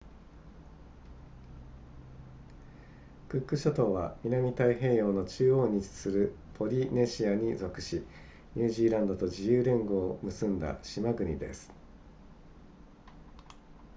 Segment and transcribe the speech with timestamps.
[3.29, 8.03] クック諸島は南太平洋の中央に位置するポリネシアに属し
[8.55, 11.71] ニュージーランドと自由連合を結んだ島国です